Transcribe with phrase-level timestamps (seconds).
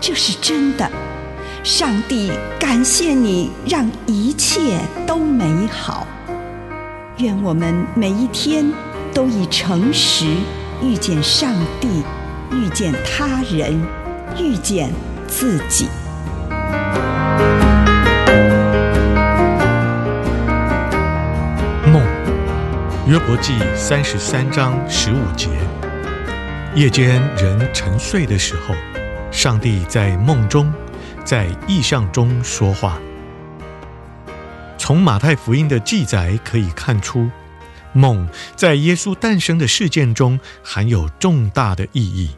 [0.00, 0.88] 这是真的，
[1.64, 6.06] 上帝感谢你，让一切都美好。
[7.18, 8.70] 愿我们每一天
[9.12, 10.26] 都以诚实
[10.82, 11.88] 遇见上帝，
[12.52, 13.80] 遇见他人，
[14.38, 14.92] 遇见
[15.26, 15.88] 自己。
[21.90, 22.02] 梦，
[23.08, 25.48] 约伯记三十三章十五节：
[26.74, 28.74] 夜间人沉睡的时候。
[29.36, 30.72] 上帝在梦中，
[31.22, 32.98] 在意象中说话。
[34.78, 37.30] 从马太福音的记载可以看出，
[37.92, 42.30] 梦在耶稣诞生的事件中含有重大的意义。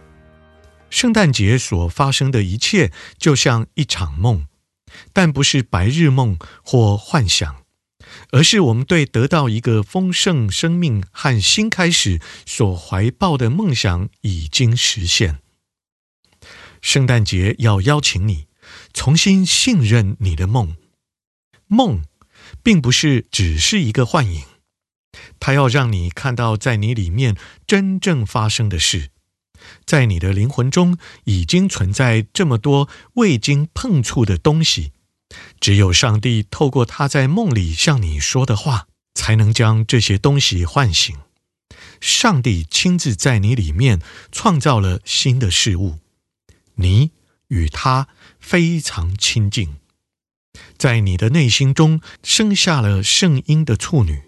[0.90, 4.46] 圣诞节所发生的一切就像一场梦，
[5.12, 7.62] 但不是白日梦或幻想，
[8.32, 15.38] 而是我们对得到一个丰盛生命和新开始所怀抱的梦想已经实现。
[16.80, 18.46] 圣诞节要邀请你
[18.92, 20.76] 重新信任你的梦。
[21.66, 22.04] 梦
[22.62, 24.42] 并不是只是一个幻影，
[25.38, 29.10] 它要让你看到在你里面真正发生的事。
[29.84, 34.92] 在你的灵魂中已经存在这么多未经碰触的东西，
[35.60, 41.16] 只有上帝透过他在梦里向你说的话，才能将这些东西唤醒。
[42.00, 44.00] 上帝亲自在你里面
[44.30, 45.98] 创造了新的事物。
[46.80, 47.10] 你
[47.48, 48.08] 与他
[48.38, 49.76] 非常亲近，
[50.76, 54.22] 在你的内心中生下了圣婴的处女，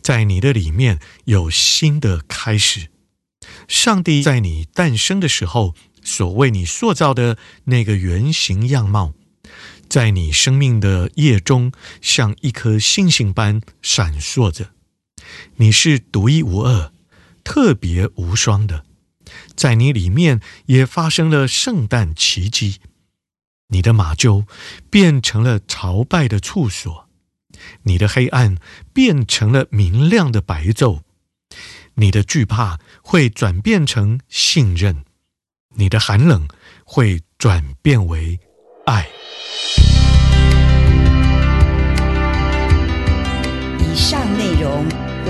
[0.00, 2.88] 在你的里面有新的开始。
[3.66, 9.14] 上帝在你诞生的时候所为你塑造的那个原型样貌，
[9.88, 14.70] 在你生命的夜中像一颗星星般闪烁着。
[15.56, 16.92] 你是独一无二、
[17.42, 18.84] 特别无双的。
[19.54, 22.80] 在你里面也发生了圣诞奇迹，
[23.68, 24.44] 你的马厩
[24.90, 27.08] 变成了朝拜的处所，
[27.82, 28.56] 你的黑暗
[28.92, 31.00] 变成了明亮的白昼，
[31.94, 35.04] 你的惧怕会转变成信任，
[35.74, 36.48] 你的寒冷
[36.84, 38.38] 会转变为
[38.86, 39.08] 爱。
[43.78, 44.86] 以上内容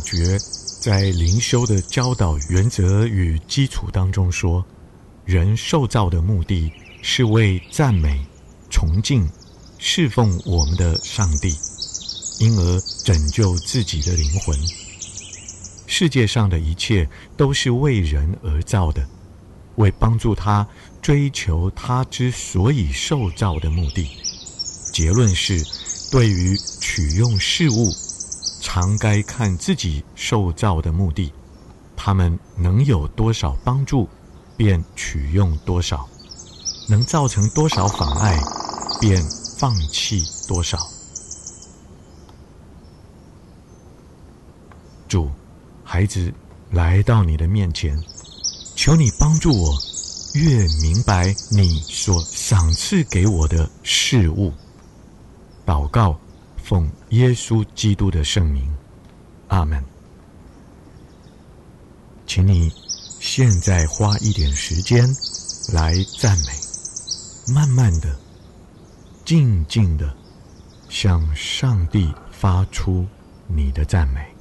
[0.00, 0.38] 觉
[0.80, 4.64] 在灵修的教导原则与基础当中说，
[5.24, 6.72] 人受造的目的
[7.02, 8.24] 是为赞美、
[8.70, 9.28] 崇敬、
[9.78, 11.56] 侍奉我们的上帝，
[12.38, 14.58] 因而拯救自己的灵魂。
[15.86, 19.06] 世界上的一切都是为人而造的，
[19.76, 20.66] 为帮助他
[21.00, 24.08] 追求他之所以受造的目的。
[24.92, 25.64] 结论是，
[26.10, 27.90] 对于取用事物，
[28.60, 31.32] 常该看自己受造的目的，
[31.96, 34.08] 他们能有多少帮助，
[34.56, 36.08] 便取用多少；
[36.88, 38.38] 能造成多少妨碍，
[39.00, 39.22] 便
[39.58, 40.78] 放弃多少。
[45.08, 45.30] 主，
[45.84, 46.32] 孩子
[46.70, 48.02] 来到你的面前，
[48.74, 49.72] 求你帮助我，
[50.34, 54.52] 越明白你所赏赐给我的事物。
[55.64, 56.18] 祷告。
[56.68, 58.70] 奉耶稣基督的圣名，
[59.46, 59.82] 阿门。
[62.26, 62.70] 请你
[63.18, 65.08] 现在花一点时间
[65.72, 68.14] 来赞美，慢慢的、
[69.24, 70.14] 静静的
[70.90, 73.06] 向上帝发出
[73.46, 74.37] 你的赞美。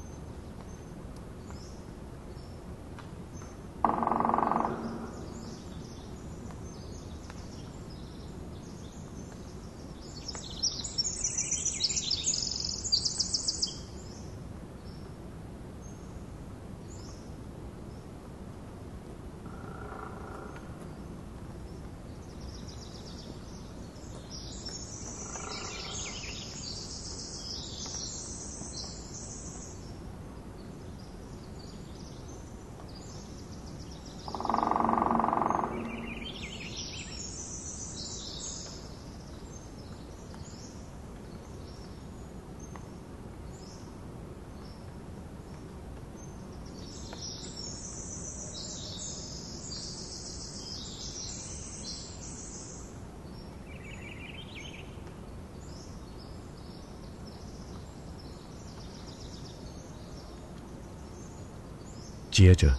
[62.38, 62.72] 接着，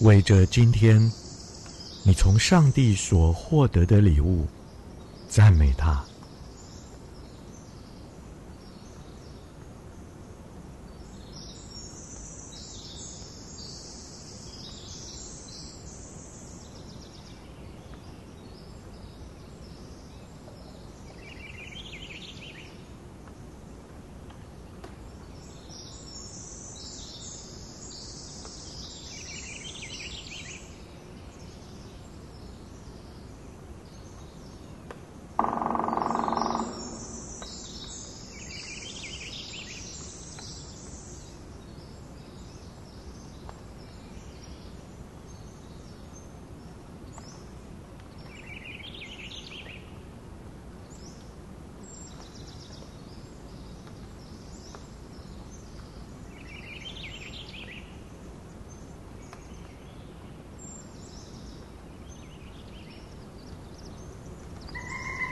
[0.00, 0.98] 为着今天
[2.04, 4.46] 你从上帝所获得的礼物，
[5.28, 6.02] 赞美他。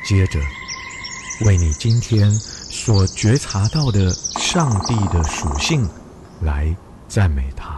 [0.09, 0.41] 接着，
[1.45, 5.87] 为你今天所觉察到的上帝的属性
[6.41, 6.75] 来
[7.09, 7.78] 赞美他。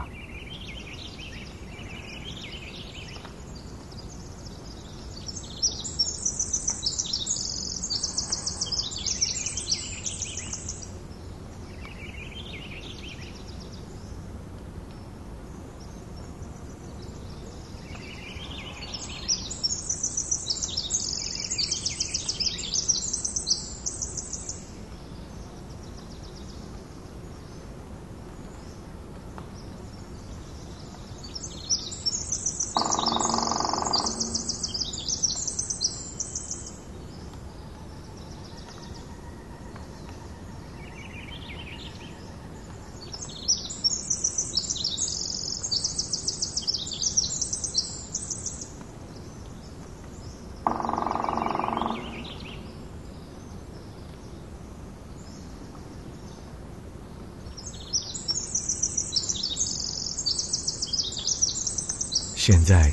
[62.50, 62.92] 现在，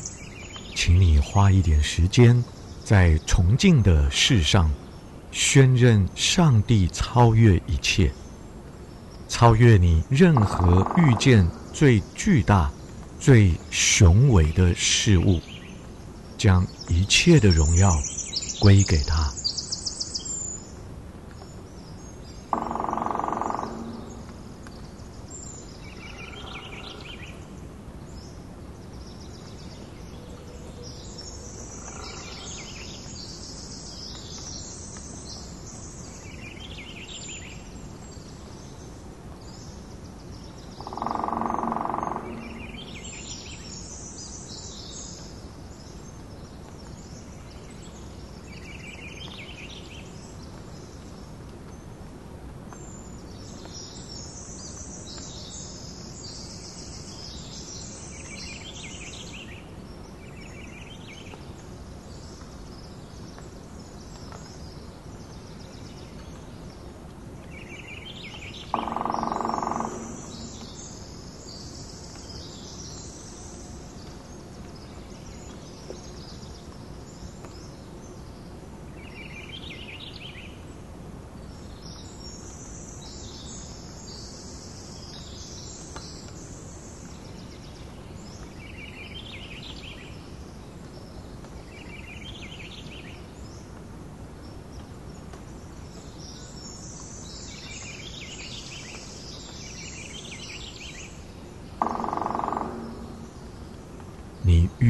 [0.76, 2.44] 请你花一点时间，
[2.84, 4.72] 在崇敬的事上，
[5.32, 8.14] 宣认上帝超越一切，
[9.28, 12.72] 超越你任何遇见最巨大、
[13.20, 15.42] 最雄伟的事物，
[16.38, 17.92] 将一切的荣耀
[18.60, 19.27] 归给他。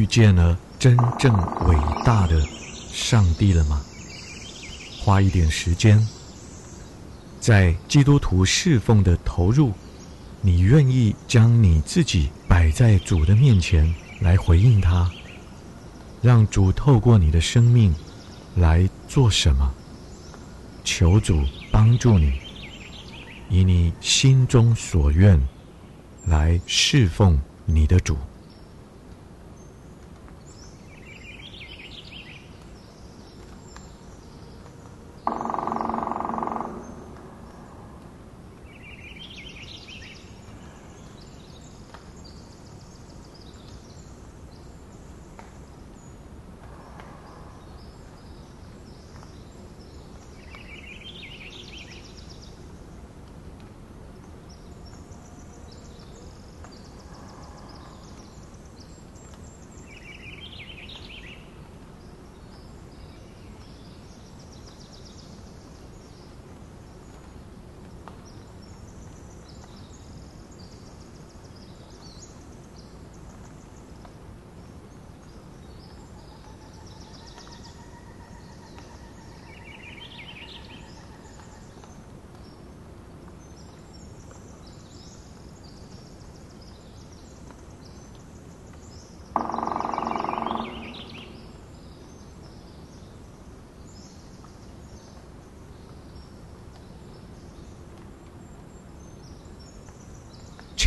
[0.07, 1.33] 见了真正
[1.67, 2.41] 伟大的
[2.91, 3.81] 上帝了吗？
[4.99, 6.05] 花一点时间，
[7.39, 9.71] 在基督徒侍奉的投入，
[10.41, 15.09] 你愿意将你自己摆在主的面前来回应他，
[16.21, 17.93] 让主透过你的生命
[18.55, 19.71] 来做什么？
[20.83, 22.33] 求主帮助你，
[23.49, 25.39] 以你心中所愿
[26.25, 28.17] 来侍奉你的主。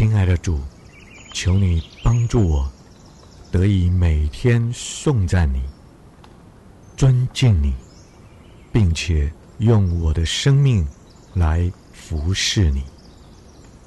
[0.00, 0.58] 亲爱的主，
[1.34, 2.72] 求你帮助我，
[3.52, 5.60] 得以每天颂赞你、
[6.96, 7.74] 尊敬你，
[8.72, 10.88] 并且用我的生命
[11.34, 12.82] 来服侍你。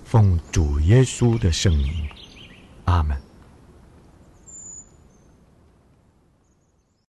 [0.05, 2.07] 奉主耶稣的圣名，
[2.85, 3.22] 阿门。